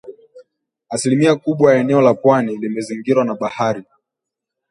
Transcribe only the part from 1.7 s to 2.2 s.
ya eneo la